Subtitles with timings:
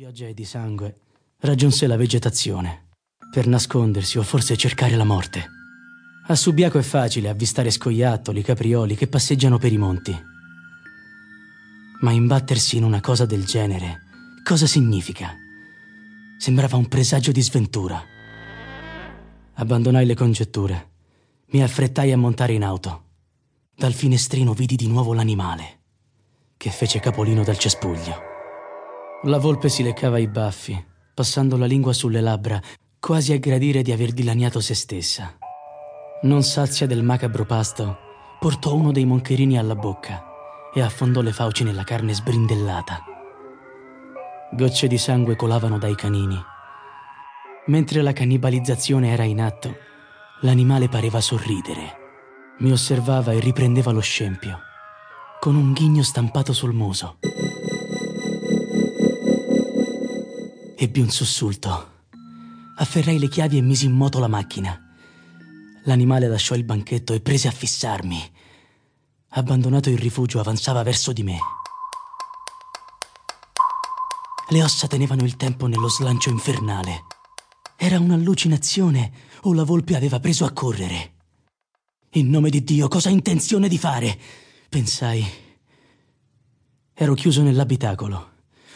[0.00, 1.00] pioggia e di sangue
[1.40, 2.86] raggiunse la vegetazione
[3.30, 5.46] per nascondersi o forse cercare la morte.
[6.28, 10.18] A Subiaco è facile avvistare scoiattoli, caprioli che passeggiano per i monti.
[12.00, 13.98] Ma imbattersi in una cosa del genere,
[14.42, 15.34] cosa significa?
[16.38, 18.02] Sembrava un presagio di sventura.
[19.52, 20.92] Abbandonai le congetture.
[21.48, 23.04] Mi affrettai a montare in auto.
[23.76, 25.80] Dal finestrino vidi di nuovo l'animale,
[26.56, 28.30] che fece capolino dal cespuglio.
[29.24, 30.82] La volpe si leccava i baffi,
[31.12, 32.58] passando la lingua sulle labbra,
[32.98, 35.36] quasi a gradire di aver dilaniato se stessa.
[36.22, 37.98] Non sazia del macabro pasto,
[38.40, 40.24] portò uno dei moncherini alla bocca
[40.72, 43.04] e affondò le fauci nella carne sbrindellata.
[44.52, 46.42] Gocce di sangue colavano dai canini.
[47.66, 49.76] Mentre la cannibalizzazione era in atto,
[50.40, 51.98] l'animale pareva sorridere.
[52.60, 54.60] Mi osservava e riprendeva lo scempio,
[55.40, 57.18] con un ghigno stampato sul muso.
[60.82, 62.06] Ebbi un sussulto.
[62.76, 64.80] Afferrai le chiavi e misi in moto la macchina.
[65.84, 68.32] L'animale lasciò il banchetto e prese a fissarmi.
[69.32, 71.38] Abbandonato il rifugio, avanzava verso di me.
[74.48, 77.04] Le ossa tenevano il tempo nello slancio infernale.
[77.76, 79.12] Era un'allucinazione
[79.42, 81.12] o la volpe aveva preso a correre.
[82.12, 84.18] In nome di Dio, cosa ha intenzione di fare?
[84.70, 85.30] Pensai.
[86.94, 88.29] Ero chiuso nell'abitacolo.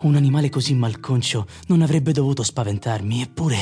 [0.00, 3.56] Un animale così malconcio non avrebbe dovuto spaventarmi, eppure...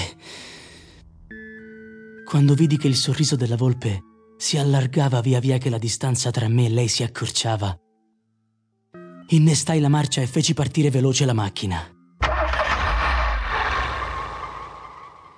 [2.25, 4.03] Quando vidi che il sorriso della volpe
[4.37, 7.79] si allargava via via che la distanza tra me e lei si accorciava,
[9.29, 11.87] innestai la marcia e feci partire veloce la macchina.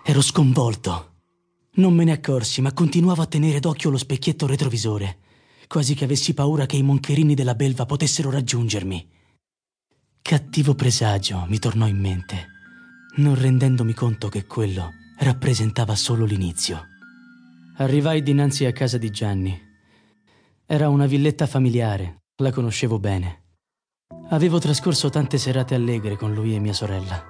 [0.04, 1.14] Ero sconvolto.
[1.74, 5.18] Non me ne accorsi, ma continuavo a tenere d'occhio lo specchietto retrovisore,
[5.66, 9.08] quasi che avessi paura che i moncherini della belva potessero raggiungermi.
[10.26, 12.48] Cattivo presagio mi tornò in mente,
[13.18, 16.84] non rendendomi conto che quello rappresentava solo l'inizio.
[17.76, 19.56] Arrivai dinanzi a casa di Gianni.
[20.66, 23.44] Era una villetta familiare, la conoscevo bene.
[24.30, 27.24] Avevo trascorso tante serate allegre con lui e mia sorella.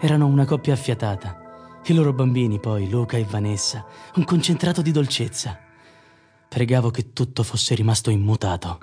[0.00, 1.80] Erano una coppia affiatata.
[1.86, 5.60] I loro bambini, poi, Luca e Vanessa, un concentrato di dolcezza.
[6.48, 8.80] Pregavo che tutto fosse rimasto immutato.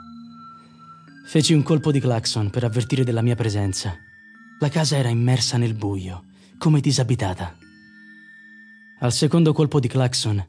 [1.29, 3.95] Feci un colpo di clacson per avvertire della mia presenza.
[4.57, 6.23] La casa era immersa nel buio,
[6.57, 7.55] come disabitata.
[9.01, 10.43] Al secondo colpo di clacson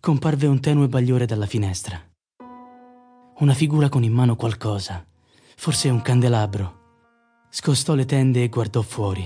[0.00, 2.04] comparve un tenue bagliore dalla finestra.
[3.38, 5.06] Una figura con in mano qualcosa,
[5.54, 7.46] forse un candelabro.
[7.48, 9.24] Scostò le tende e guardò fuori.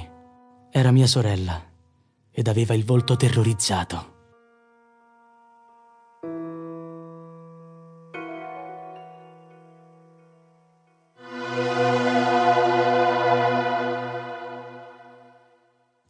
[0.70, 1.58] Era mia sorella
[2.30, 4.17] ed aveva il volto terrorizzato.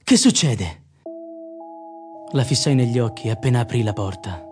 [0.09, 0.85] Che succede?
[2.31, 4.43] La fissai negli occhi appena aprì la porta.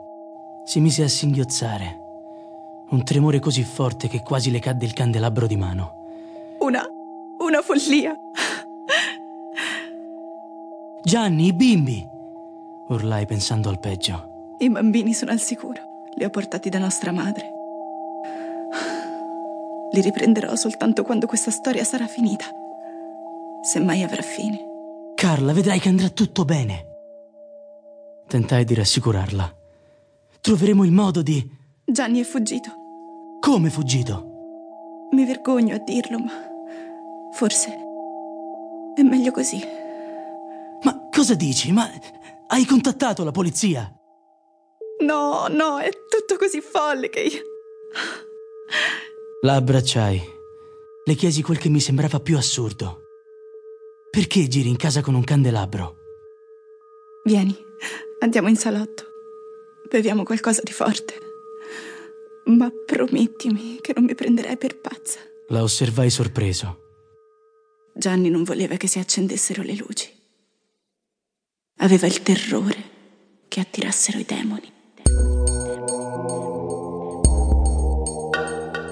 [0.64, 1.98] Si mise a singhiozzare.
[2.90, 5.94] Un tremore così forte che quasi le cadde il candelabro di mano.
[6.58, 6.84] Una.
[7.38, 8.14] una follia.
[11.02, 12.06] Gianni, i bimbi!
[12.88, 14.56] urlai pensando al peggio.
[14.58, 15.80] I bambini sono al sicuro.
[16.16, 17.50] Li ho portati da nostra madre.
[19.90, 22.44] Li riprenderò soltanto quando questa storia sarà finita.
[23.62, 24.65] Se mai avrà fine.
[25.16, 26.84] Carla, vedrai che andrà tutto bene.
[28.28, 29.50] Tentai di rassicurarla.
[30.42, 31.42] Troveremo il modo di...
[31.86, 32.70] Gianni è fuggito.
[33.40, 35.08] Come fuggito?
[35.12, 36.32] Mi vergogno a dirlo, ma
[37.32, 37.74] forse
[38.94, 39.58] è meglio così.
[40.82, 41.72] Ma cosa dici?
[41.72, 41.90] Ma
[42.48, 43.90] hai contattato la polizia?
[45.02, 47.40] No, no, è tutto così folle che io...
[49.40, 50.20] La abbracciai.
[51.06, 53.05] Le chiesi quel che mi sembrava più assurdo.
[54.16, 55.96] Perché giri in casa con un candelabro?
[57.26, 57.54] Vieni,
[58.20, 59.04] andiamo in salotto.
[59.90, 61.18] Beviamo qualcosa di forte.
[62.46, 65.18] Ma promettimi che non mi prenderai per pazza.
[65.48, 66.78] La osservai sorpreso.
[67.94, 70.10] Gianni non voleva che si accendessero le luci.
[71.80, 72.76] Aveva il terrore
[73.48, 74.72] che attirassero i demoni.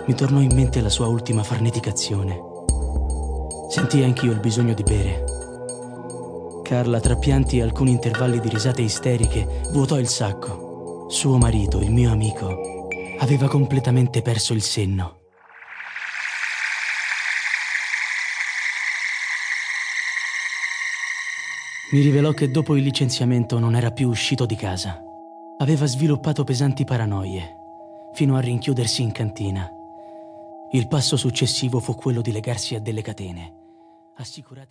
[0.06, 2.52] Mi tornò in mente la sua ultima farneticazione
[3.74, 5.24] Sentii anch'io il bisogno di bere.
[6.62, 11.08] Carla, tra pianti e alcuni intervalli di risate isteriche, vuotò il sacco.
[11.10, 12.86] Suo marito, il mio amico,
[13.18, 15.22] aveva completamente perso il senno.
[21.90, 25.02] Mi rivelò che dopo il licenziamento non era più uscito di casa.
[25.58, 27.56] Aveva sviluppato pesanti paranoie,
[28.12, 29.68] fino a rinchiudersi in cantina.
[30.70, 33.62] Il passo successivo fu quello di legarsi a delle catene
[34.19, 34.69] 橋倉で。